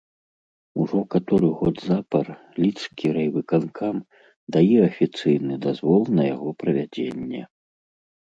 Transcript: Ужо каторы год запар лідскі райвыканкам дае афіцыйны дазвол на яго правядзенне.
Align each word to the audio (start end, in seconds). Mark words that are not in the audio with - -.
Ужо 0.83 0.99
каторы 1.15 1.49
год 1.59 1.75
запар 1.89 2.27
лідскі 2.63 3.05
райвыканкам 3.17 3.95
дае 4.57 4.79
афіцыйны 4.89 5.53
дазвол 5.69 6.01
на 6.21 6.25
яго 6.35 6.49
правядзенне. 6.63 7.41